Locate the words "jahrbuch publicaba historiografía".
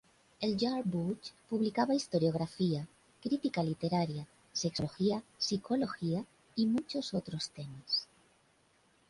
0.57-2.87